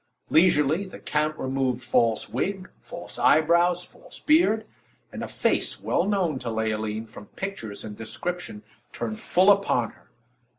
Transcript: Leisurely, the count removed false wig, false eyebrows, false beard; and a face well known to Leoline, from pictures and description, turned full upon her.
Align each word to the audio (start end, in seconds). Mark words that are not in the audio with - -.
Leisurely, 0.31 0.83
the 0.87 0.97
count 0.97 1.37
removed 1.37 1.83
false 1.83 2.27
wig, 2.27 2.71
false 2.79 3.19
eyebrows, 3.19 3.83
false 3.83 4.19
beard; 4.19 4.67
and 5.11 5.21
a 5.23 5.27
face 5.27 5.79
well 5.79 6.07
known 6.07 6.39
to 6.39 6.49
Leoline, 6.49 7.05
from 7.05 7.27
pictures 7.27 7.83
and 7.83 7.97
description, 7.97 8.63
turned 8.91 9.19
full 9.19 9.51
upon 9.51 9.91
her. 9.91 10.09